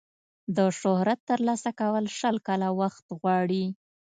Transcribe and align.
د 0.55 0.57
شهرت 0.79 1.19
ترلاسه 1.29 1.69
کول 1.79 2.05
شل 2.17 2.35
کاله 2.47 2.69
وخت 2.79 3.05
غواړي. 3.19 3.65